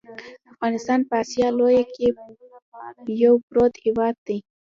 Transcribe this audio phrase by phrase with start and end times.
[0.53, 2.07] افغانستان په اسیا لویه کې
[3.23, 4.37] یو پروت هیواد دی.